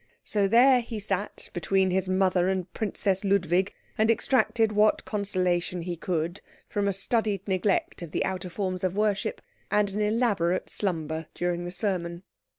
[0.23, 5.95] So there he sat, between his mother and Princess Ludwig, and extracted what consolation he
[5.95, 11.27] could from a studied neglect of the outer forms of worship and an elaborate slumber
[11.35, 12.23] during the sermon.